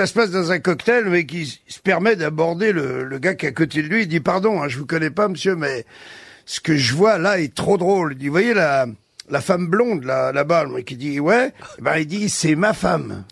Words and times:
ça 0.00 0.06
se 0.06 0.14
passe 0.14 0.30
dans 0.30 0.50
un 0.50 0.60
cocktail, 0.60 1.10
mais 1.10 1.26
qui 1.26 1.60
se 1.68 1.78
permet 1.78 2.16
d'aborder 2.16 2.72
le, 2.72 3.04
le 3.04 3.18
gars 3.18 3.34
qui 3.34 3.44
est 3.44 3.50
à 3.50 3.52
côté 3.52 3.82
de 3.82 3.88
lui. 3.88 4.04
Il 4.04 4.08
dit, 4.08 4.20
pardon, 4.20 4.62
hein, 4.62 4.66
je 4.66 4.78
vous 4.78 4.86
connais 4.86 5.10
pas, 5.10 5.28
monsieur, 5.28 5.56
mais 5.56 5.84
ce 6.46 6.58
que 6.60 6.74
je 6.74 6.94
vois 6.94 7.18
là 7.18 7.38
est 7.38 7.54
trop 7.54 7.76
drôle. 7.76 8.12
Il 8.12 8.18
dit, 8.18 8.28
voyez 8.28 8.54
la, 8.54 8.86
la 9.28 9.42
femme 9.42 9.66
blonde 9.66 10.04
là, 10.04 10.32
là-bas, 10.32 10.64
le 10.64 10.70
mec, 10.70 10.90
il 10.90 10.96
dit, 10.96 11.20
ouais. 11.20 11.52
Eh 11.78 11.82
Ben, 11.82 11.98
il 11.98 12.06
dit, 12.06 12.30
c'est 12.30 12.54
ma 12.54 12.72
femme. 12.72 13.24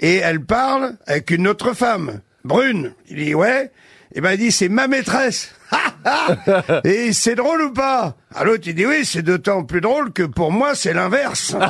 Et 0.00 0.16
elle 0.16 0.40
parle 0.40 0.94
avec 1.06 1.30
une 1.30 1.46
autre 1.46 1.74
femme, 1.74 2.22
brune. 2.42 2.94
Il 3.10 3.22
dit, 3.22 3.34
ouais. 3.34 3.70
Et 4.14 4.22
ben, 4.22 4.32
il 4.32 4.38
dit, 4.38 4.50
c'est 4.50 4.70
ma 4.70 4.88
maîtresse. 4.88 5.50
Et 6.84 7.12
c'est 7.12 7.34
drôle 7.34 7.64
ou 7.64 7.72
pas? 7.74 8.16
À 8.34 8.44
l'autre, 8.44 8.62
il 8.64 8.74
dit, 8.74 8.86
oui, 8.86 9.04
c'est 9.04 9.20
d'autant 9.20 9.62
plus 9.62 9.82
drôle 9.82 10.10
que 10.10 10.22
pour 10.22 10.52
moi, 10.52 10.74
c'est 10.74 10.94
l'inverse. 10.94 11.54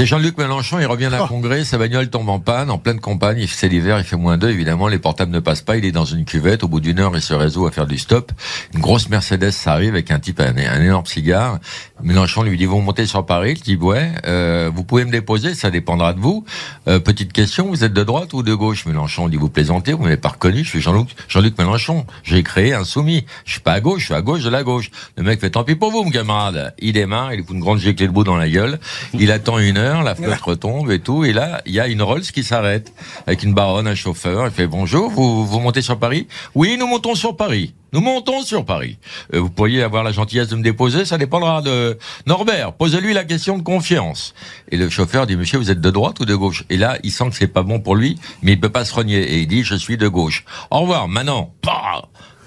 C'est 0.00 0.06
Jean-Luc 0.06 0.38
Mélenchon, 0.38 0.78
il 0.78 0.86
revient 0.86 1.10
d'un 1.10 1.26
congrès, 1.26 1.62
sa 1.62 1.76
bagnole 1.76 2.08
tombe 2.08 2.30
en 2.30 2.40
panne, 2.40 2.70
en 2.70 2.78
pleine 2.78 3.00
campagne, 3.00 3.46
c'est 3.46 3.68
l'hiver, 3.68 3.98
il 3.98 4.04
fait 4.04 4.16
moins 4.16 4.38
2, 4.38 4.48
évidemment, 4.48 4.88
les 4.88 4.98
portables 4.98 5.30
ne 5.30 5.40
passent 5.40 5.60
pas, 5.60 5.76
il 5.76 5.84
est 5.84 5.92
dans 5.92 6.06
une 6.06 6.24
cuvette, 6.24 6.64
au 6.64 6.68
bout 6.68 6.80
d'une 6.80 7.00
heure, 7.00 7.14
il 7.14 7.20
se 7.20 7.34
résout 7.34 7.66
à 7.66 7.70
faire 7.70 7.86
du 7.86 7.98
stop. 7.98 8.32
Une 8.72 8.80
grosse 8.80 9.10
Mercedes 9.10 9.52
arrive 9.66 9.90
avec 9.90 10.10
un 10.10 10.18
type, 10.18 10.40
un, 10.40 10.56
un 10.56 10.80
énorme 10.80 11.04
cigare. 11.04 11.58
Mélenchon 12.02 12.42
lui 12.42 12.56
dit, 12.56 12.66
vous 12.66 12.80
montez 12.80 13.06
sur 13.06 13.24
Paris 13.26 13.54
Il 13.56 13.62
dit, 13.62 13.76
ouais, 13.76 14.12
euh, 14.26 14.70
vous 14.74 14.84
pouvez 14.84 15.04
me 15.04 15.10
déposer, 15.10 15.54
ça 15.54 15.70
dépendra 15.70 16.12
de 16.12 16.20
vous. 16.20 16.44
Euh, 16.88 16.98
petite 16.98 17.32
question, 17.32 17.68
vous 17.68 17.84
êtes 17.84 17.92
de 17.92 18.02
droite 18.02 18.32
ou 18.32 18.42
de 18.42 18.54
gauche? 18.54 18.86
Mélenchon 18.86 19.28
dit, 19.28 19.36
vous 19.36 19.48
plaisantez, 19.48 19.92
vous 19.92 20.02
m'avez 20.02 20.16
pas 20.16 20.30
reconnu, 20.30 20.64
je 20.64 20.68
suis 20.68 20.80
Jean-Luc 20.80 21.08
Jean-Luc 21.28 21.58
Mélenchon, 21.58 22.06
j'ai 22.22 22.42
créé 22.42 22.72
un 22.72 22.84
soumis. 22.84 23.26
Je 23.44 23.52
suis 23.52 23.60
pas 23.60 23.72
à 23.72 23.80
gauche, 23.80 24.00
je 24.00 24.04
suis 24.06 24.14
à 24.14 24.22
gauche 24.22 24.42
de 24.42 24.50
la 24.50 24.62
gauche. 24.62 24.90
Le 25.16 25.22
mec 25.22 25.40
fait, 25.40 25.50
tant 25.50 25.64
pis 25.64 25.74
pour 25.74 25.90
vous, 25.90 26.04
mon 26.04 26.10
camarade. 26.10 26.74
Il 26.78 26.92
démarre, 26.92 27.34
il 27.34 27.44
fout 27.44 27.54
une 27.54 27.60
grande 27.60 27.78
giclée 27.78 28.06
de 28.06 28.12
bout 28.12 28.24
dans 28.24 28.36
la 28.36 28.48
gueule. 28.48 28.78
Il 29.14 29.30
attend 29.30 29.58
une 29.58 29.76
heure, 29.76 30.02
la 30.02 30.14
flotte 30.14 30.40
retombe 30.42 30.90
et 30.90 31.00
tout. 31.00 31.24
Et 31.24 31.32
là, 31.32 31.60
il 31.66 31.72
y 31.72 31.80
a 31.80 31.88
une 31.88 32.02
Rolls 32.02 32.22
qui 32.22 32.42
s'arrête 32.44 32.92
avec 33.26 33.42
une 33.42 33.54
baronne, 33.54 33.86
un 33.86 33.94
chauffeur. 33.94 34.46
Il 34.46 34.52
fait 34.52 34.66
bonjour, 34.66 35.10
vous, 35.10 35.46
vous 35.46 35.60
montez 35.60 35.82
sur 35.82 35.98
Paris? 35.98 36.26
Oui, 36.54 36.76
nous 36.78 36.86
montons 36.86 37.14
sur 37.14 37.36
Paris. 37.36 37.74
Nous 37.92 38.00
montons 38.00 38.42
sur 38.42 38.64
Paris. 38.64 38.98
Euh, 39.34 39.40
vous 39.40 39.50
pourriez 39.50 39.82
avoir 39.82 40.02
la 40.04 40.12
gentillesse 40.12 40.48
de 40.48 40.56
me 40.56 40.62
déposer, 40.62 41.04
ça 41.04 41.18
dépendra 41.18 41.62
de 41.62 41.98
Norbert. 42.26 42.72
Posez-lui 42.74 43.14
la 43.14 43.24
question 43.24 43.58
de 43.58 43.62
confiance. 43.62 44.34
Et 44.70 44.76
le 44.76 44.88
chauffeur 44.88 45.26
dit, 45.26 45.36
monsieur, 45.36 45.58
vous 45.58 45.70
êtes 45.70 45.80
de 45.80 45.90
droite 45.90 46.20
ou 46.20 46.24
de 46.24 46.34
gauche? 46.34 46.64
Et 46.70 46.76
là, 46.76 46.98
il 47.02 47.10
sent 47.10 47.30
que 47.30 47.36
c'est 47.36 47.46
pas 47.46 47.62
bon 47.62 47.80
pour 47.80 47.96
lui, 47.96 48.18
mais 48.42 48.52
il 48.52 48.60
peut 48.60 48.68
pas 48.68 48.84
se 48.84 48.94
renier. 48.94 49.20
Et 49.20 49.40
il 49.40 49.48
dit, 49.48 49.64
je 49.64 49.74
suis 49.74 49.96
de 49.96 50.08
gauche. 50.08 50.44
Au 50.70 50.80
revoir, 50.80 51.08
maintenant. 51.08 51.52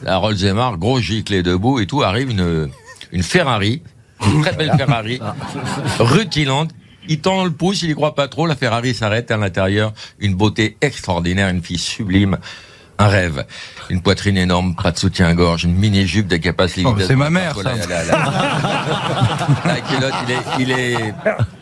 La 0.04 0.18
Rolls 0.18 0.38
démarre, 0.38 0.78
gros 0.78 1.00
giclé 1.00 1.44
debout 1.44 1.80
et 1.80 1.88
tout, 1.88 2.04
arrive 2.04 2.30
une, 2.30 2.70
une 3.12 3.24
Ferrari, 3.24 3.82
une 4.26 4.42
très 4.42 4.54
belle 4.54 4.74
Ferrari, 4.78 5.20
rutilante, 6.00 6.72
il 7.08 7.20
tend 7.20 7.44
le 7.44 7.52
pouce, 7.52 7.84
il 7.84 7.92
y 7.92 7.94
croit 7.94 8.16
pas 8.16 8.28
trop, 8.28 8.46
la 8.46 8.56
Ferrari 8.56 8.94
s'arrête 8.94 9.32
à 9.32 9.38
l'intérieur, 9.38 9.94
une 10.20 10.36
beauté 10.36 10.78
extraordinaire, 10.82 11.50
une 11.50 11.62
fille 11.62 11.78
sublime, 11.78 12.38
un 13.04 13.08
rêve, 13.08 13.46
une 13.90 14.02
poitrine 14.02 14.38
énorme, 14.38 14.76
pas 14.76 14.92
de 14.92 14.98
soutien-gorge, 14.98 15.66
une 15.66 15.76
mini-jupe 15.76 16.28
de 16.28 16.38
capacité. 16.38 16.86
Oh, 16.88 16.96
c'est 17.06 17.16
ma 17.16 17.30
mère, 17.30 17.56
ça. 17.56 17.74
La, 17.76 17.86
la- 17.86 18.04
la- 18.06 18.32
la 19.74 19.82
culotte, 19.82 20.14
il 20.28 20.32
est, 20.32 20.38
il 20.60 20.72
est, 20.72 21.14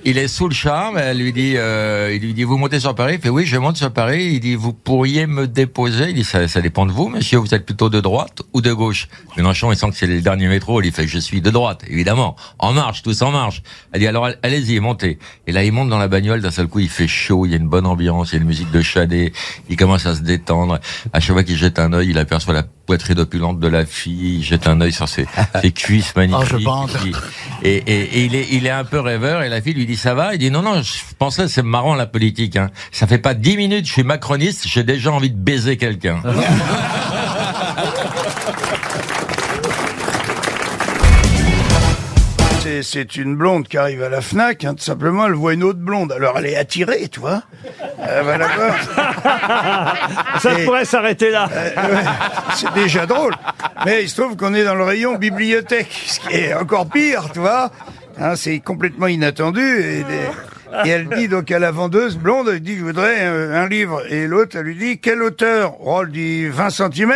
il 0.05 0.17
est 0.17 0.27
sous 0.27 0.47
le 0.47 0.53
charme. 0.53 0.97
Elle 0.97 1.17
lui 1.17 1.33
dit, 1.33 1.53
euh, 1.55 2.13
il 2.13 2.21
lui 2.21 2.33
dit, 2.33 2.43
vous 2.43 2.57
montez 2.57 2.79
sur 2.79 2.95
Paris? 2.95 3.15
Il 3.15 3.21
fait 3.21 3.29
oui, 3.29 3.45
je 3.45 3.57
monte 3.57 3.77
sur 3.77 3.91
Paris. 3.91 4.31
Il 4.33 4.39
dit, 4.39 4.55
vous 4.55 4.73
pourriez 4.73 5.27
me 5.27 5.47
déposer? 5.47 6.09
Il 6.09 6.15
dit, 6.15 6.23
ça, 6.23 6.47
ça 6.47 6.61
dépend 6.61 6.85
de 6.85 6.91
vous, 6.91 7.07
monsieur. 7.07 7.37
Vous 7.37 7.53
êtes 7.53 7.65
plutôt 7.65 7.89
de 7.89 7.99
droite 7.99 8.41
ou 8.53 8.61
de 8.61 8.71
gauche? 8.73 9.07
Mélenchon, 9.37 9.71
il 9.71 9.77
sent 9.77 9.89
que 9.89 9.95
c'est 9.95 10.07
le 10.07 10.21
dernier 10.21 10.47
métro. 10.47 10.81
Il 10.81 10.91
fait, 10.91 11.07
je 11.07 11.19
suis 11.19 11.41
de 11.41 11.49
droite, 11.49 11.83
évidemment. 11.87 12.35
En 12.59 12.73
marche, 12.73 13.03
tous 13.03 13.21
en 13.21 13.31
marche. 13.31 13.63
Elle 13.91 14.01
dit, 14.01 14.07
alors 14.07 14.29
allez-y, 14.43 14.79
montez. 14.79 15.19
Et 15.47 15.51
là, 15.51 15.63
il 15.63 15.71
monte 15.71 15.89
dans 15.89 15.99
la 15.99 16.07
bagnole. 16.07 16.41
D'un 16.41 16.51
seul 16.51 16.67
coup, 16.67 16.79
il 16.79 16.89
fait 16.89 17.07
chaud. 17.07 17.45
Il 17.45 17.51
y 17.51 17.53
a 17.53 17.57
une 17.57 17.69
bonne 17.69 17.85
ambiance. 17.85 18.31
Il 18.31 18.35
y 18.35 18.37
a 18.39 18.41
une 18.41 18.47
musique 18.47 18.71
de 18.71 18.81
Chadet. 18.81 19.33
Il 19.69 19.77
commence 19.77 20.05
à 20.05 20.15
se 20.15 20.21
détendre. 20.21 20.79
À 21.13 21.19
chaque 21.19 21.33
fois 21.33 21.43
qu'il 21.43 21.57
jette 21.57 21.79
un 21.79 21.93
œil, 21.93 22.09
il 22.09 22.17
aperçoit 22.17 22.53
la 22.53 22.63
poitrine 22.85 23.19
opulente 23.19 23.59
de 23.59 23.67
la 23.67 23.85
fille. 23.85 24.37
Il 24.39 24.43
jette 24.43 24.67
un 24.67 24.79
œil 24.81 24.91
sur 24.91 25.07
ses, 25.07 25.25
ses 25.61 25.71
cuisses 25.71 26.15
magnifiques. 26.15 26.41
Oh, 26.53 26.57
je 26.59 26.63
bande. 26.63 26.91
Il- 27.05 27.15
et, 27.63 27.75
et, 27.77 28.01
et 28.19 28.25
il 28.25 28.35
est, 28.35 28.47
il 28.51 28.65
est 28.65 28.71
un 28.71 28.83
peu 28.83 28.99
rêveur. 28.99 29.43
Et 29.43 29.49
la 29.49 29.61
fille 29.61 29.73
lui 29.73 29.85
dit, 29.85 29.95
ça 29.97 30.13
va? 30.13 30.33
Il 30.33 30.39
dit, 30.39 30.51
non, 30.51 30.61
non, 30.61 30.81
je 30.81 30.91
pensais, 31.17 31.47
c'est 31.47 31.61
marrant, 31.63 31.95
la 31.95 32.07
politique, 32.07 32.55
hein. 32.57 32.69
Ça 32.91 33.07
fait 33.07 33.17
pas 33.19 33.33
dix 33.33 33.55
minutes, 33.57 33.85
je 33.87 33.91
suis 33.91 34.03
macroniste, 34.03 34.67
j'ai 34.67 34.83
déjà 34.83 35.11
envie 35.11 35.29
de 35.29 35.37
baiser 35.37 35.77
quelqu'un. 35.77 36.21
C'est- 42.71 42.83
C'est 43.01 43.15
une 43.17 43.35
blonde 43.35 43.67
qui 43.67 43.77
arrive 43.77 44.01
à 44.03 44.07
la 44.09 44.21
Fnac, 44.21 44.63
hein, 44.63 44.73
tout 44.75 44.83
simplement, 44.83 45.25
elle 45.27 45.33
voit 45.33 45.53
une 45.53 45.63
autre 45.63 45.79
blonde. 45.79 46.11
Alors 46.13 46.37
elle 46.37 46.45
est 46.45 46.55
attirée, 46.55 47.07
tu 47.09 47.19
vois. 47.19 47.43
Elle 48.01 48.23
va 48.25 48.37
la 48.37 48.47
voir. 48.47 48.75
Ça 50.39 50.57
Et- 50.59 50.63
pourrait 50.65 50.85
s'arrêter 50.85 51.31
là. 51.31 51.49
Euh, 51.51 51.69
ouais, 51.95 52.03
c'est 52.55 52.73
déjà 52.73 53.05
drôle. 53.05 53.33
Mais 53.85 54.03
il 54.03 54.09
se 54.09 54.21
trouve 54.21 54.37
qu'on 54.37 54.53
est 54.53 54.63
dans 54.63 54.75
le 54.75 54.83
rayon 54.83 55.15
bibliothèque, 55.15 55.91
ce 56.07 56.19
qui 56.21 56.35
est 56.35 56.53
encore 56.53 56.87
pire, 56.87 57.29
tu 57.33 57.39
vois. 57.39 57.71
Hein, 58.19 58.35
c'est 58.35 58.59
complètement 58.59 59.07
inattendu. 59.07 59.61
Et, 59.61 60.03
et 60.85 60.89
elle 60.89 61.09
dit 61.09 61.27
donc 61.27 61.51
à 61.51 61.59
la 61.59 61.71
vendeuse 61.71 62.17
blonde, 62.17 62.49
elle 62.49 62.61
dit, 62.61 62.77
je 62.77 62.83
voudrais 62.83 63.21
un, 63.25 63.51
un 63.51 63.67
livre. 63.67 64.01
Et 64.09 64.27
l'autre, 64.27 64.57
elle 64.57 64.65
lui 64.65 64.75
dit, 64.75 64.99
quel 64.99 65.21
auteur? 65.21 65.75
Oh, 65.81 66.01
elle 66.03 66.11
dit 66.11 66.47
20 66.47 66.69
cm. 66.69 67.13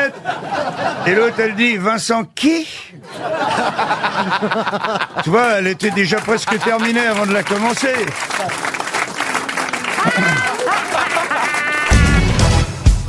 Et 1.07 1.15
l'autre, 1.15 1.35
elle 1.39 1.55
dit, 1.55 1.77
Vincent 1.77 2.23
qui? 2.35 2.67
Tu 5.23 5.29
vois, 5.29 5.53
elle 5.59 5.67
était 5.67 5.91
déjà 5.91 6.17
presque 6.17 6.57
terminée 6.63 7.05
avant 7.05 7.25
de 7.25 7.33
la 7.33 7.43
commencer. 7.43 7.93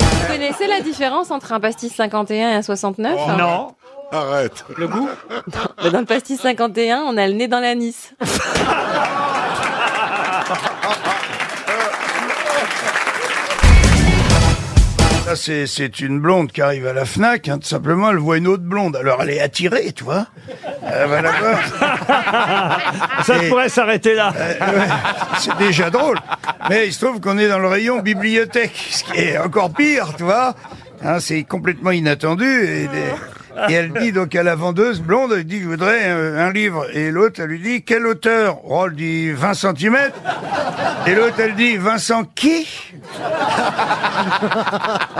Vous 0.09 0.27
connaissez 0.33 0.67
la 0.67 0.81
différence 0.81 1.31
entre 1.31 1.53
un 1.53 1.59
pastis 1.59 1.93
51 1.93 2.51
et 2.51 2.55
un 2.55 2.61
69 2.61 3.15
Non. 3.37 3.73
Arrête. 4.11 4.63
Le 4.77 4.87
goût 4.87 5.09
Dans 5.91 5.99
le 5.99 6.05
pastis 6.05 6.39
51, 6.39 6.99
on 7.01 7.17
a 7.17 7.27
le 7.27 7.33
nez 7.33 7.47
dans 7.47 7.59
l'anis. 7.59 8.13
Là, 15.27 15.35
c'est, 15.35 15.67
c'est 15.67 15.99
une 15.99 16.21
blonde 16.21 16.53
qui 16.53 16.61
arrive 16.61 16.87
à 16.87 16.93
la 16.93 17.03
Fnac, 17.03 17.49
hein, 17.49 17.57
tout 17.59 17.67
simplement, 17.67 18.11
elle 18.11 18.17
voit 18.17 18.37
une 18.37 18.47
autre 18.47 18.63
blonde. 18.63 18.95
Alors 18.95 19.21
elle 19.21 19.31
est 19.31 19.41
attirée, 19.41 19.91
tu 19.91 20.05
vois. 20.05 20.25
Elle 20.89 21.09
va 21.09 21.21
la 21.21 21.31
voir. 21.31 21.59
Ça 23.25 23.43
Et- 23.43 23.49
pourrait 23.49 23.67
s'arrêter 23.67 24.15
là. 24.15 24.31
Euh, 24.37 24.53
ouais, 24.53 24.87
c'est 25.37 25.57
déjà 25.57 25.89
drôle. 25.89 26.17
Mais 26.69 26.87
il 26.87 26.93
se 26.93 27.03
trouve 27.05 27.19
qu'on 27.19 27.37
est 27.37 27.49
dans 27.49 27.59
le 27.59 27.67
rayon 27.67 27.99
bibliothèque, 27.99 28.87
ce 28.89 29.03
qui 29.03 29.19
est 29.19 29.37
encore 29.37 29.73
pire, 29.73 30.13
tu 30.15 30.23
vois. 30.23 30.55
Hein, 31.03 31.19
c'est 31.19 31.43
complètement 31.43 31.91
inattendu. 31.91 32.45
Et, 32.65 32.87
et 33.69 33.73
elle 33.73 33.93
dit 33.93 34.11
donc 34.11 34.35
à 34.35 34.43
la 34.43 34.55
vendeuse 34.55 35.01
blonde, 35.01 35.33
elle 35.33 35.43
dit, 35.43 35.61
je 35.61 35.67
voudrais 35.67 36.05
un, 36.05 36.51
livre. 36.51 36.85
Et 36.93 37.11
l'autre, 37.11 37.41
elle 37.41 37.49
lui 37.49 37.59
dit, 37.59 37.83
quel 37.83 38.05
auteur? 38.05 38.59
Oh, 38.65 38.85
elle 38.87 38.95
dit 38.95 39.31
20 39.31 39.53
cm. 39.53 39.97
Et 41.05 41.15
l'autre, 41.15 41.35
elle 41.39 41.55
dit, 41.55 41.77
Vincent 41.77 42.23
qui? 42.35 42.67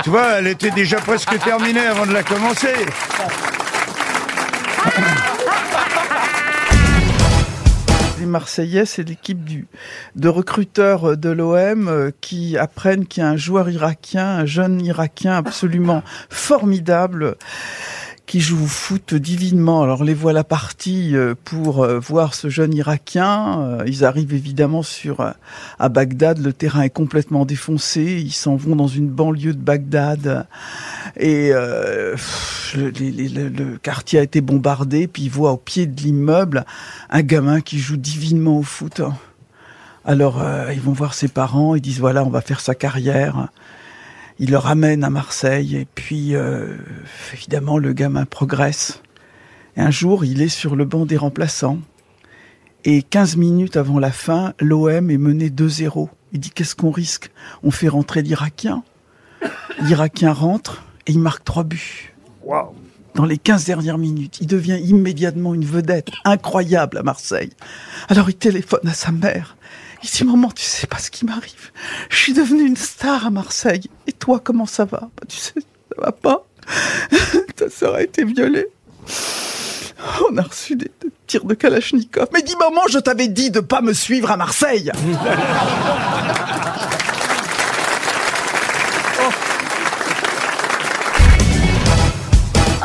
Tu 0.03 0.09
vois, 0.09 0.39
elle 0.39 0.47
était 0.47 0.71
déjà 0.71 0.97
presque 0.97 1.37
terminée 1.39 1.85
avant 1.85 2.05
de 2.05 2.13
la 2.13 2.23
commencer. 2.23 2.73
Les 8.19 8.25
Marseillais, 8.25 8.85
c'est 8.85 9.03
l'équipe 9.03 9.39
de 10.15 10.29
recruteurs 10.29 11.17
de 11.17 11.29
l'OM 11.29 11.87
euh, 11.87 12.11
qui 12.21 12.57
apprennent 12.57 13.05
qu'il 13.05 13.21
y 13.21 13.25
a 13.25 13.29
un 13.29 13.37
joueur 13.37 13.69
irakien, 13.69 14.27
un 14.27 14.45
jeune 14.45 14.81
irakien 14.81 15.33
absolument 15.33 16.03
formidable 16.29 17.37
qui 18.27 18.41
joue 18.41 18.61
au 18.61 18.67
foot 18.67 19.13
divinement. 19.15 19.81
Alors 19.83 20.03
les 20.03 20.13
voilà 20.13 20.43
partis 20.43 21.15
euh, 21.15 21.33
pour 21.45 21.81
euh, 21.83 21.97
voir 21.97 22.33
ce 22.35 22.49
jeune 22.49 22.73
irakien. 22.75 23.61
Euh, 23.61 23.83
Ils 23.87 24.03
arrivent 24.03 24.33
évidemment 24.33 24.83
sur 24.83 25.21
à 25.79 25.89
Bagdad. 25.89 26.37
Le 26.37 26.51
terrain 26.51 26.81
est 26.81 26.89
complètement 26.89 27.45
défoncé. 27.45 28.21
Ils 28.21 28.33
s'en 28.33 28.57
vont 28.57 28.75
dans 28.75 28.87
une 28.89 29.07
banlieue 29.07 29.53
de 29.53 29.61
Bagdad 29.61 30.45
et 31.17 31.51
euh, 31.53 32.17
le, 32.75 32.89
les- 32.89 33.29
le- 33.29 33.47
le 33.47 33.77
quartier 33.77 34.19
a 34.19 34.23
été 34.23 34.41
bombardé. 34.41 35.07
Puis 35.07 35.23
ils 35.23 35.31
voient 35.31 35.53
au 35.53 35.57
pied 35.57 35.87
de 35.87 35.99
l'immeuble 36.01 36.65
un 37.09 37.21
gamin 37.21 37.61
qui 37.61 37.79
joue 37.79 37.95
divinement 37.97 38.57
au 38.57 38.63
foot. 38.63 39.01
Alors 40.03 40.41
euh, 40.41 40.71
ils 40.73 40.81
vont 40.81 40.91
voir 40.91 41.13
ses 41.13 41.29
parents. 41.29 41.75
Ils 41.75 41.81
disent 41.81 41.99
voilà, 42.01 42.25
on 42.25 42.29
va 42.29 42.41
faire 42.41 42.59
sa 42.59 42.75
carrière. 42.75 43.47
Il 44.39 44.51
le 44.51 44.57
ramène 44.57 45.03
à 45.03 45.09
Marseille 45.09 45.75
et 45.75 45.87
puis 45.95 46.35
euh, 46.35 46.75
évidemment 47.33 47.77
le 47.77 47.93
gamin 47.93 48.25
progresse. 48.25 49.01
Et 49.75 49.81
un 49.81 49.91
jour, 49.91 50.25
il 50.25 50.41
est 50.41 50.49
sur 50.49 50.75
le 50.75 50.85
banc 50.85 51.05
des 51.05 51.17
remplaçants 51.17 51.79
et 52.85 53.01
15 53.01 53.35
minutes 53.35 53.75
avant 53.75 53.99
la 53.99 54.11
fin, 54.11 54.53
l'OM 54.59 55.09
est 55.09 55.17
mené 55.17 55.49
2-0. 55.49 56.07
Il 56.31 56.39
dit 56.39 56.51
qu'est-ce 56.51 56.75
qu'on 56.75 56.91
risque? 56.91 57.31
On 57.63 57.71
fait 57.71 57.89
rentrer 57.89 58.21
l'Irakien. 58.21 58.83
L'Irakien 59.81 60.31
rentre 60.31 60.83
et 61.05 61.11
il 61.11 61.19
marque 61.19 61.43
trois 61.43 61.63
buts. 61.63 62.13
Waouh 62.43 62.73
dans 63.15 63.25
les 63.25 63.39
15 63.39 63.65
dernières 63.65 63.97
minutes. 63.97 64.37
Il 64.41 64.47
devient 64.47 64.79
immédiatement 64.79 65.55
une 65.55 65.65
vedette 65.65 66.11
incroyable 66.23 66.99
à 66.99 67.03
Marseille. 67.03 67.49
Alors 68.09 68.29
il 68.29 68.35
téléphone 68.35 68.87
à 68.87 68.93
sa 68.93 69.11
mère. 69.11 69.56
Il 70.03 70.09
dit, 70.09 70.23
maman, 70.23 70.51
tu 70.51 70.63
sais 70.63 70.87
pas 70.87 70.97
ce 70.99 71.09
qui 71.11 71.25
m'arrive. 71.25 71.71
Je 72.09 72.17
suis 72.17 72.33
devenue 72.33 72.65
une 72.65 72.77
star 72.77 73.25
à 73.25 73.29
Marseille. 73.29 73.89
Et 74.05 74.11
toi, 74.11 74.39
comment 74.43 74.65
ça 74.65 74.85
va? 74.85 74.99
Bah, 75.01 75.23
Tu 75.27 75.37
sais, 75.37 75.53
ça 75.55 76.01
va 76.01 76.11
pas. 76.11 76.45
Ta 77.55 77.69
sœur 77.69 77.95
a 77.95 78.01
été 78.03 78.23
violée. 78.23 78.67
On 80.29 80.37
a 80.37 80.41
reçu 80.43 80.75
des, 80.75 80.91
des 81.01 81.09
tirs 81.25 81.45
de 81.45 81.53
Kalachnikov. 81.55 82.27
Mais 82.33 82.41
dis, 82.43 82.55
maman, 82.57 82.81
je 82.89 82.99
t'avais 82.99 83.27
dit 83.27 83.49
de 83.51 83.59
pas 83.59 83.81
me 83.81 83.93
suivre 83.93 84.29
à 84.31 84.37
Marseille. 84.37 84.91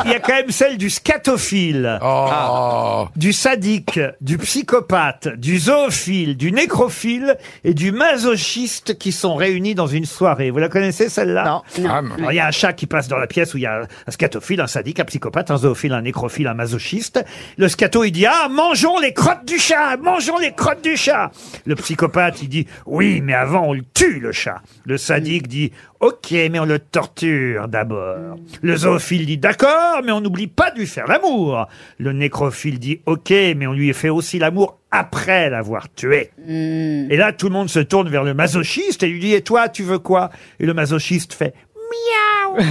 Il 0.05 0.11
y 0.11 0.15
a 0.15 0.21
quand 0.21 0.33
même 0.35 0.51
celle 0.51 0.79
du 0.79 0.91
scatophile, 0.91 1.99
Oh. 2.03 3.07
du 3.17 3.33
sadique, 3.33 4.01
du 4.21 4.39
psychopathe, 4.39 5.29
du 5.37 5.59
zoophile, 5.59 6.37
du 6.37 6.53
nécrophile 6.53 7.37
et 7.65 7.75
du 7.75 7.93
masochiste 7.93 8.99
qui 8.99 9.13
sont 9.13 9.35
réunis 9.35 9.75
dans 9.75 9.87
une 9.87 10.05
soirée. 10.05 10.51
Vous 10.51 10.59
la 10.59 10.69
connaissez 10.69 11.09
celle-là? 11.09 11.45
Non. 11.45 11.87
Ah, 11.89 11.99
Alors, 12.19 12.33
il 12.33 12.37
y 12.37 12.41
a 12.41 12.47
un 12.47 12.51
chat 12.51 12.73
qui 12.73 12.87
passe 12.87 13.09
dans 13.09 13.19
la 13.19 13.27
pièce 13.27 13.55
où 13.55 13.59
il 13.59 13.63
y 13.63 13.67
a 13.67 13.83
un 14.07 14.11
scatophile, 14.11 14.61
un 14.61 14.67
sadique, 14.67 15.01
un 15.01 15.05
psychopathe, 15.05 15.51
un 15.51 15.59
zoophile, 15.59 15.93
un 15.93 16.03
nécrophile, 16.03 16.47
un 16.47 16.55
masochiste. 16.55 17.25
Le 17.57 17.69
scato, 17.69 18.05
il 18.05 18.11
dit, 18.13 18.27
ah, 18.27 18.49
mangeons 18.51 18.99
les 18.99 19.13
crottes 19.13 19.45
du 19.45 19.59
chat, 19.59 19.97
mangeons 19.99 20.39
les 20.39 20.53
crottes 20.53 20.83
du 20.83 20.97
chat. 20.97 21.31
Le 21.65 21.75
psychopathe, 21.77 22.43
il 22.43 22.49
dit, 22.49 22.67
oui, 22.87 23.21
mais 23.21 23.35
avant, 23.35 23.69
on 23.69 23.73
le 23.73 23.83
tue, 23.95 24.19
le 24.21 24.33
chat. 24.33 24.61
Le 24.85 24.97
sadique 24.97 25.49
dit, 25.49 25.73
ok, 26.01 26.31
mais 26.51 26.59
on 26.59 26.65
le 26.65 26.79
torture 26.79 27.69
d'abord. 27.69 28.37
Le 28.63 28.77
zoophile 28.77 29.27
dit, 29.27 29.39
d'accord, 29.39 29.92
mais 30.05 30.13
on 30.13 30.21
n'oublie 30.21 30.47
pas 30.47 30.71
de 30.71 30.79
lui 30.79 30.87
faire 30.87 31.07
l'amour. 31.07 31.67
Le 31.99 32.13
nécrophile 32.13 32.79
dit, 32.79 33.01
ok, 33.07 33.31
mais 33.31 33.67
on 33.67 33.73
lui 33.73 33.93
fait 33.93 34.09
aussi 34.09 34.39
l'amour 34.39 34.79
après 34.91 35.51
l'avoir 35.51 35.93
tué. 35.95 36.31
Et 36.49 37.17
là, 37.17 37.33
tout 37.33 37.47
le 37.49 37.53
monde 37.53 37.69
se 37.69 37.81
tourne 37.81 38.09
vers 38.09 38.25
le 38.25 38.35
masochiste 38.35 39.03
et 39.03 39.09
lui 39.09 39.21
dit, 39.21 39.35
et 39.35 39.43
toi, 39.43 39.69
tu 39.69 39.83
veux 39.83 39.99
quoi? 39.99 40.31
Et 40.61 40.67
le 40.67 40.75
masochiste 40.75 41.35
fait, 41.35 41.55
miaou. 41.77 42.57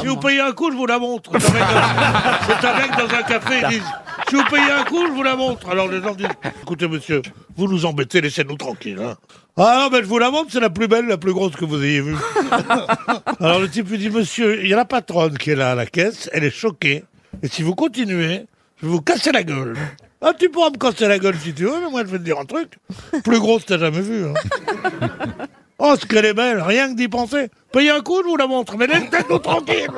Si 0.00 0.06
vous 0.06 0.16
payez 0.16 0.40
un 0.40 0.52
coup, 0.52 0.70
je 0.70 0.76
vous 0.76 0.86
la 0.86 0.98
montre. 0.98 1.30
C'est 1.38 1.48
un 1.48 1.52
mec 1.54 1.62
dans- 1.62 2.46
C'est 2.60 2.66
un 2.66 2.76
mec 2.76 2.90
dans 2.98 3.14
un 3.16 3.22
café, 3.22 3.54
ils 3.62 3.68
disent 3.68 3.92
Si 4.32 4.38
vous 4.38 4.44
payez 4.50 4.70
un 4.72 4.84
coup, 4.84 5.06
je 5.06 5.12
vous 5.12 5.22
la 5.22 5.36
montre. 5.36 5.68
Alors 5.68 5.88
les 5.88 6.00
gens 6.00 6.14
disent 6.14 6.26
Écoutez, 6.62 6.88
monsieur, 6.88 7.20
vous 7.54 7.68
nous 7.68 7.84
embêtez, 7.84 8.22
laissez-nous 8.22 8.56
tranquilles. 8.56 8.98
hein. 8.98 9.14
Ah 9.58 9.80
non, 9.82 9.90
mais 9.94 10.02
je 10.02 10.08
vous 10.08 10.18
la 10.18 10.30
montre, 10.30 10.48
c'est 10.50 10.58
la 10.60 10.70
plus 10.70 10.88
belle, 10.88 11.06
la 11.06 11.18
plus 11.18 11.34
grosse 11.34 11.54
que 11.54 11.66
vous 11.66 11.84
ayez 11.84 12.00
vue. 12.00 12.16
Alors 13.40 13.60
le 13.60 13.68
type 13.68 13.90
lui 13.90 13.98
dit 13.98 14.08
Monsieur, 14.08 14.58
il 14.62 14.68
y 14.68 14.72
a 14.72 14.76
la 14.76 14.86
patronne 14.86 15.36
qui 15.36 15.50
est 15.50 15.54
là 15.54 15.72
à 15.72 15.74
la 15.74 15.84
caisse, 15.84 16.30
elle 16.32 16.44
est 16.44 16.50
choquée. 16.50 17.04
Et 17.42 17.48
si 17.48 17.62
vous 17.62 17.74
continuez, 17.74 18.46
je 18.80 18.86
vais 18.86 18.92
vous 18.92 19.02
casser 19.02 19.32
la 19.32 19.42
gueule. 19.42 19.76
Ah, 20.22 20.32
tu 20.32 20.48
pourras 20.48 20.70
me 20.70 20.78
casser 20.78 21.08
la 21.08 21.18
gueule 21.18 21.36
si 21.36 21.52
tu 21.52 21.64
veux, 21.64 21.80
mais 21.84 21.90
moi 21.90 22.00
je 22.02 22.10
vais 22.12 22.18
te 22.18 22.24
dire 22.24 22.38
un 22.38 22.46
truc. 22.46 22.78
Plus 23.24 23.38
grosse, 23.38 23.66
t'as 23.66 23.76
jamais 23.78 24.00
vu. 24.00 24.24
Hein. 24.24 24.34
Oh, 25.84 25.94
ce 26.00 26.06
qu'elle 26.06 26.24
est 26.24 26.32
belle, 26.34 26.60
rien 26.62 26.92
que 26.92 26.96
d'y 26.96 27.08
penser. 27.08 27.48
Payez 27.72 27.90
un 27.90 28.00
coup, 28.02 28.16
je 28.22 28.28
vous 28.28 28.36
la 28.36 28.46
montre, 28.46 28.76
mais 28.78 28.86
laissez-nous 28.86 29.40
tranquille. 29.40 29.88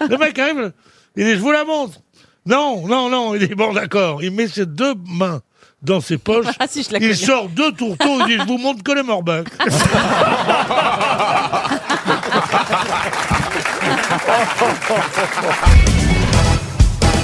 Le 0.00 0.16
mec 0.16 0.38
arrive, 0.38 0.72
il 1.16 1.24
dit, 1.26 1.32
je 1.34 1.38
vous 1.38 1.52
la 1.52 1.64
montre. 1.66 2.00
Non, 2.46 2.86
non, 2.86 3.08
non, 3.08 3.34
il 3.34 3.46
dit, 3.48 3.54
bon, 3.54 3.72
d'accord. 3.72 4.22
Il 4.22 4.30
met 4.32 4.48
ses 4.48 4.66
deux 4.66 4.94
mains 5.08 5.40
dans 5.82 6.00
ses 6.00 6.18
poches. 6.18 6.46
Ah, 6.58 6.66
si, 6.68 6.82
je 6.82 6.92
la 6.92 6.98
il 6.98 7.16
sort 7.16 7.48
deux 7.48 7.72
tourteaux, 7.72 8.20
il 8.20 8.26
dit, 8.26 8.38
je 8.42 8.46
vous 8.46 8.58
montre 8.58 8.82
que 8.82 8.92
les 8.92 9.02
morbacs. 9.02 9.48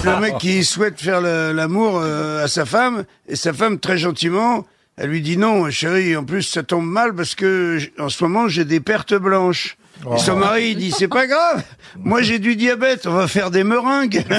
Le 0.05 0.19
mec 0.19 0.39
qui 0.39 0.65
souhaite 0.65 0.99
faire 1.01 1.21
le- 1.21 1.53
l'amour 1.53 2.01
euh, 2.03 2.43
à 2.45 2.49
sa 2.49 2.65
femme, 2.65 3.05
et 3.29 3.37
sa 3.37 3.53
femme, 3.53 3.79
très 3.79 3.99
gentiment, 3.99 4.67
elle 4.97 5.11
lui 5.11 5.21
dit 5.21 5.37
non, 5.37 5.71
chérie, 5.71 6.17
en 6.17 6.25
plus 6.25 6.43
ça 6.43 6.63
tombe 6.63 6.87
mal 6.87 7.15
parce 7.15 7.35
que 7.35 7.77
j- 7.79 7.93
en 7.99 8.09
ce 8.09 8.25
moment 8.25 8.49
j'ai 8.49 8.65
des 8.65 8.81
pertes 8.81 9.15
blanches. 9.15 9.77
Et 10.15 10.19
son 10.19 10.37
mari, 10.37 10.71
il 10.71 10.77
dit, 10.77 10.93
c'est 10.93 11.09
pas 11.09 11.27
grave, 11.27 11.63
moi 11.97 12.23
j'ai 12.23 12.39
du 12.39 12.57
diabète, 12.57 13.07
on 13.07 13.13
va 13.13 13.29
faire 13.29 13.51
des 13.51 13.65
meringues. 13.65 14.25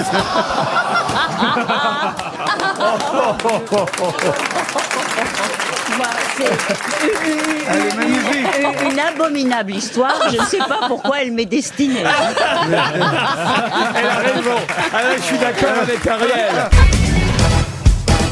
Bah, 5.98 6.04
c'est 6.36 6.44
une, 6.44 7.38
Elle 7.68 7.86
est 7.86 7.94
magnifique. 7.96 8.46
une- 8.82 8.90
une 8.92 9.00
abominable 9.00 9.72
histoire. 9.74 10.30
Je 10.32 10.38
ne 10.40 10.44
sais 10.46 10.58
pas 10.58 10.80
pourquoi 10.88 11.20
elle 11.22 11.32
m'est 11.32 11.44
destinée. 11.44 12.00
Elle 12.00 12.74
a 12.74 14.14
raison. 14.18 14.56
Ah, 14.92 15.02
là, 15.02 15.16
je 15.16 15.22
suis 15.22 15.38
d'accord 15.38 15.78
avec 15.82 16.06
Ariel. 16.06 16.68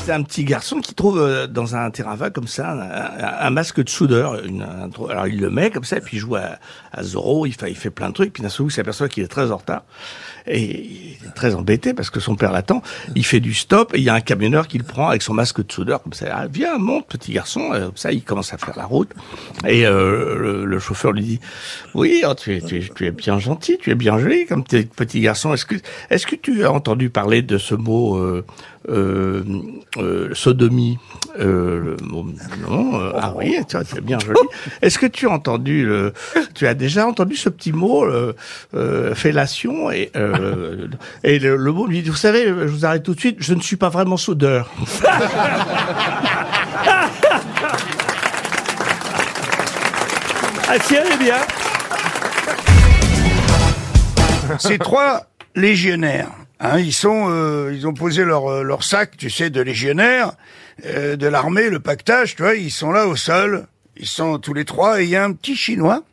C'est 0.05 0.12
un 0.12 0.23
petit 0.23 0.44
garçon 0.44 0.81
qui 0.81 0.94
trouve 0.94 1.20
euh, 1.20 1.47
dans 1.47 1.76
un 1.76 1.88
terrain 1.91 2.17
vague 2.17 2.32
comme 2.32 2.49
ça 2.49 2.70
un, 2.73 2.81
un- 2.81 3.47
un 3.47 3.50
masque 3.50 3.82
de 3.85 3.88
soudeur. 3.88 4.43
Une- 4.44 4.62
un 4.62 4.91
alors 5.08 5.29
il 5.29 5.38
le 5.41 5.50
met 5.50 5.70
comme 5.70 5.85
ça, 5.85 5.99
et 5.99 6.00
puis 6.00 6.17
il 6.17 6.20
joue 6.20 6.35
à, 6.37 6.58
à 6.93 7.02
Zorro, 7.05 7.47
il 7.47 7.52
fait, 7.55 7.70
il 7.70 7.76
fait 7.76 7.91
plein 7.91 8.08
de 8.08 8.14
trucs, 8.14 8.32
puis 8.32 8.43
d'un 8.43 8.49
seul 8.49 8.64
coup 8.67 8.70
il 8.70 8.75
s'aperçoit 8.75 9.08
qu'il 9.08 9.23
est 9.23 9.29
très 9.29 9.52
en 9.52 9.58
retard. 9.58 9.82
Et 10.47 10.62
il 11.20 11.26
est 11.29 11.35
très 11.35 11.55
embêté 11.55 11.93
parce 11.94 12.08
que 12.11 12.19
son 12.19 12.35
père 12.35 12.50
l'attend. 12.50 12.82
Il 13.14 13.25
fait 13.25 13.41
du 13.41 13.52
stop 13.55 13.93
et 13.94 13.99
il 13.99 14.05
y 14.05 14.08
a 14.08 14.14
un 14.14 14.20
camionneur 14.23 14.67
qui 14.69 14.79
le 14.79 14.85
prend 14.85 15.08
avec 15.11 15.23
son 15.23 15.35
masque 15.35 15.64
de 15.64 15.70
soudeur 15.70 16.03
comme 16.03 16.14
ça. 16.14 16.26
Ah, 16.35 16.46
viens, 16.50 16.79
monte, 16.79 17.06
petit 17.06 17.32
garçon. 17.32 17.70
Euh, 17.73 17.87
Comme 17.87 17.96
ça, 17.96 18.11
il 18.11 18.23
commence 18.23 18.53
à 18.55 18.58
faire 18.58 18.75
la 18.76 18.87
route. 18.87 19.11
Et 19.69 19.87
euh, 19.87 20.35
le, 20.38 20.64
le 20.64 20.79
chauffeur 20.79 21.12
lui 21.12 21.23
dit 21.23 21.41
Oui, 21.94 22.23
oh, 22.26 22.35
tu, 22.35 22.56
es, 22.56 22.61
tu, 22.62 22.79
es, 22.79 22.88
tu 22.94 23.06
es 23.06 23.11
bien 23.11 23.38
gentil, 23.38 23.76
tu 23.79 23.91
es 23.91 23.94
bien 23.94 24.19
joli 24.19 24.46
comme 24.46 24.64
petit 24.64 25.20
garçon. 25.20 25.53
Est-ce 25.53 25.67
que, 25.67 25.76
est-ce 26.08 26.26
que 26.26 26.37
tu 26.37 26.64
as 26.64 26.73
entendu 26.73 27.11
parler 27.11 27.43
de 27.43 27.58
ce 27.58 27.75
mot 27.75 28.17
euh, 28.17 28.44
euh, 28.88 29.43
euh, 29.96 30.31
sodomie 30.34 30.98
euh, 31.38 31.81
le 31.81 31.96
mot- 32.06 32.26
Non. 32.69 33.00
euh, 33.00 33.12
ah 33.16 33.32
oui, 33.37 33.56
es 33.56 34.00
bien 34.00 34.19
joli. 34.19 34.38
Est-ce 34.82 34.98
que 34.98 35.06
tu 35.06 35.26
as 35.26 35.31
entendu 35.31 35.84
le, 35.87 36.12
Tu 36.54 36.66
as 36.66 36.75
déjà 36.75 37.06
entendu 37.06 37.37
ce 37.37 37.48
petit 37.48 37.72
mot 37.72 38.04
euh, 38.04 38.34
euh, 38.75 39.14
fellation 39.14 39.90
et 39.90 40.10
euh, 40.16 40.88
et 41.25 41.38
le, 41.38 41.56
le 41.56 41.72
mot 41.72 41.87
lui 41.87 42.02
dit 42.02 42.10
Vous 42.10 42.16
savez, 42.16 42.46
je 42.46 42.52
vous 42.66 42.84
arrête 42.87 43.02
tout 43.02 43.14
de 43.14 43.20
suite. 43.20 43.37
Je 43.40 43.54
ne 43.54 43.60
suis 43.60 43.76
pas 43.76 43.88
vraiment 43.88 44.16
soudeur. 44.16 44.70
Ah, 50.69 50.78
si, 50.84 50.94
elle 50.94 51.12
est 51.12 51.16
bien. 51.19 51.36
Ces 54.58 54.79
trois 54.79 55.22
légionnaires, 55.55 56.29
hein, 56.60 56.79
ils 56.79 56.93
sont, 56.93 57.26
euh, 57.29 57.72
ils 57.74 57.86
ont 57.86 57.94
posé 57.94 58.24
leur 58.24 58.50
euh, 58.50 58.62
leur 58.62 58.84
sac, 58.84 59.17
tu 59.17 59.31
sais, 59.31 59.50
de 59.50 59.60
légionnaires 59.60 60.32
euh, 60.86 61.17
de 61.17 61.26
l'armée, 61.26 61.69
le 61.69 61.81
pactage, 61.81 62.36
tu 62.36 62.43
vois, 62.43 62.55
ils 62.55 62.70
sont 62.70 62.93
là 62.93 63.06
au 63.06 63.17
sol, 63.17 63.67
ils 63.96 64.06
sont 64.06 64.38
tous 64.38 64.55
les 64.55 64.64
trois, 64.64 65.00
et 65.00 65.05
il 65.05 65.10
y 65.10 65.17
a 65.17 65.24
un 65.24 65.32
petit 65.32 65.56
chinois. 65.56 66.05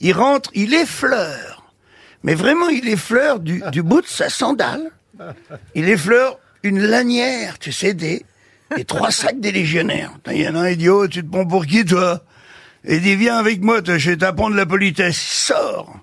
Il 0.00 0.12
rentre, 0.12 0.50
il 0.54 0.74
effleure, 0.74 1.72
mais 2.22 2.34
vraiment, 2.34 2.68
il 2.68 2.88
effleure 2.88 3.40
du 3.40 3.62
du 3.72 3.82
bout 3.82 4.00
de 4.00 4.06
sa 4.06 4.28
sandale. 4.28 4.90
Il 5.74 5.88
effleure 5.88 6.38
une 6.62 6.80
lanière, 6.80 7.58
tu 7.58 7.72
sais, 7.72 7.94
des 7.94 8.24
des 8.76 8.84
trois 8.84 9.10
sacs 9.10 9.40
des 9.40 9.52
légionnaires. 9.52 10.12
Il 10.30 10.42
y 10.42 10.48
en 10.48 10.56
a 10.56 10.60
un 10.60 10.68
idiot, 10.68 11.08
tu 11.08 11.22
te 11.22 11.30
prends 11.30 11.46
pour 11.46 11.66
qui 11.66 11.84
toi? 11.84 12.22
Il 12.88 13.00
dit 13.00 13.16
viens 13.16 13.38
avec 13.38 13.62
moi, 13.62 13.80
je 13.84 14.10
vais 14.10 14.16
t'apprendre 14.16 14.54
la 14.54 14.66
politesse. 14.66 15.16
Il 15.16 15.36
sort 15.36 15.96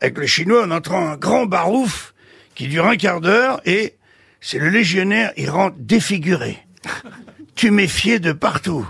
avec 0.00 0.18
le 0.18 0.26
chinois 0.26 0.64
en 0.64 0.70
entrant 0.70 1.10
un 1.10 1.16
grand 1.16 1.46
barouf 1.46 2.13
qui 2.54 2.68
dure 2.68 2.86
un 2.86 2.96
quart 2.96 3.20
d'heure 3.20 3.60
et 3.64 3.94
c'est 4.40 4.58
le 4.58 4.68
légionnaire, 4.68 5.32
il 5.36 5.50
rentre 5.50 5.76
défiguré. 5.78 6.58
Tu 7.56 7.70
méfiais 7.70 8.18
de 8.18 8.32
partout. 8.32 8.84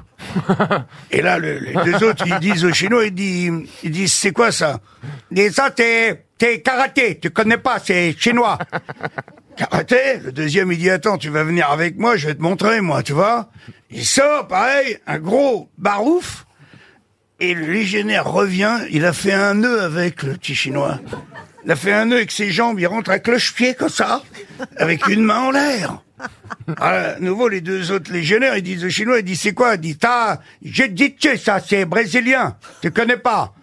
Et 1.10 1.20
là, 1.20 1.38
le- 1.38 1.58
les 1.58 1.74
deux 1.84 2.02
autres, 2.02 2.24
ils 2.26 2.38
disent 2.38 2.64
au 2.64 2.72
chinois, 2.72 3.04
ils 3.04 3.14
disent, 3.14 3.52
ils 3.82 3.90
disent 3.90 4.14
c'est 4.14 4.32
quoi 4.32 4.52
ça? 4.52 4.80
Ils 5.30 5.34
disent, 5.36 5.52
ça, 5.56 5.68
c'est, 5.76 6.24
c'est 6.40 6.62
karaté, 6.62 7.18
tu 7.20 7.28
connais 7.28 7.58
pas, 7.58 7.78
c'est 7.78 8.16
chinois. 8.18 8.56
Karaté? 9.58 10.18
Le 10.24 10.32
deuxième, 10.32 10.72
il 10.72 10.78
dit, 10.78 10.88
attends, 10.88 11.18
tu 11.18 11.28
vas 11.28 11.44
venir 11.44 11.70
avec 11.70 11.98
moi, 11.98 12.16
je 12.16 12.26
vais 12.28 12.34
te 12.34 12.40
montrer, 12.40 12.80
moi, 12.80 13.02
tu 13.02 13.12
vois 13.12 13.50
Il 13.90 14.06
sort, 14.06 14.48
pareil, 14.48 14.96
un 15.06 15.18
gros 15.18 15.68
barouf, 15.76 16.46
et 17.40 17.52
le 17.52 17.66
légionnaire 17.66 18.24
revient, 18.32 18.78
il 18.90 19.04
a 19.04 19.12
fait 19.12 19.34
un 19.34 19.52
nœud 19.52 19.82
avec 19.82 20.22
le 20.22 20.32
petit 20.32 20.54
chinois. 20.54 21.00
Il 21.64 21.70
a 21.70 21.76
fait 21.76 21.92
un 21.92 22.06
nœud 22.06 22.16
avec 22.16 22.30
ses 22.30 22.50
jambes, 22.50 22.78
il 22.78 22.86
rentre 22.86 23.10
à 23.10 23.18
cloche-pied 23.18 23.74
comme 23.74 23.88
ça, 23.88 24.22
avec 24.76 25.06
une 25.06 25.22
main 25.22 25.40
en 25.40 25.50
l'air. 25.50 26.02
À 26.78 27.18
nouveau, 27.20 27.48
les 27.48 27.60
deux 27.60 27.90
autres 27.90 28.12
légionnaires, 28.12 28.56
ils 28.56 28.62
disent 28.62 28.84
au 28.84 28.90
chinois, 28.90 29.18
ils 29.20 29.24
disent, 29.24 29.40
c'est 29.40 29.54
quoi? 29.54 29.74
Il 29.74 29.80
dit, 29.80 29.96
ta, 29.96 30.40
j'ai 30.62 30.88
dit, 30.88 31.16
ça, 31.42 31.60
c'est 31.60 31.84
brésilien. 31.86 32.56
Tu 32.82 32.90
connais 32.90 33.16
pas. 33.16 33.54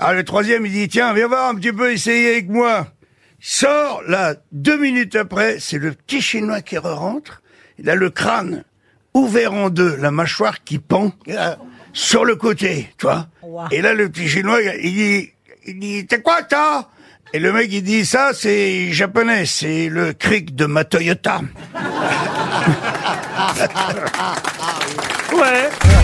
Ah, 0.00 0.12
le 0.14 0.24
troisième, 0.24 0.66
il 0.66 0.72
dit, 0.72 0.88
tiens, 0.88 1.12
viens 1.14 1.28
voir 1.28 1.50
un 1.50 1.54
petit 1.54 1.72
peu, 1.72 1.92
essayer 1.92 2.30
avec 2.30 2.48
moi. 2.48 2.88
Il 3.40 3.46
sort, 3.46 4.02
là, 4.06 4.34
deux 4.52 4.78
minutes 4.78 5.16
après, 5.16 5.58
c'est 5.60 5.78
le 5.78 5.92
petit 5.92 6.22
chinois 6.22 6.62
qui 6.62 6.78
re-rentre. 6.78 7.42
Il 7.78 7.88
a 7.90 7.94
le 7.94 8.10
crâne 8.10 8.64
ouvert 9.14 9.52
en 9.52 9.68
deux, 9.70 9.96
la 9.96 10.10
mâchoire 10.10 10.64
qui 10.64 10.78
pend. 10.78 11.12
Ah, 11.36 11.58
sur 11.92 12.24
le 12.24 12.36
côté, 12.36 12.90
tu 12.98 13.06
vois. 13.06 13.28
Et 13.70 13.82
là, 13.82 13.92
le 13.92 14.08
petit 14.08 14.28
chinois, 14.28 14.60
il 14.62 14.94
dit, 14.94 15.30
il 15.66 15.78
dit, 15.78 16.06
t'es 16.06 16.22
quoi, 16.22 16.42
toi? 16.42 16.90
Et 17.34 17.38
le 17.38 17.52
mec, 17.52 17.68
il 17.72 17.82
dit, 17.82 18.04
ça, 18.04 18.32
c'est 18.34 18.92
japonais, 18.92 19.46
c'est 19.46 19.88
le 19.88 20.12
cric 20.12 20.54
de 20.54 20.66
ma 20.66 20.84
Toyota. 20.84 21.40
Ouais. 25.32 25.70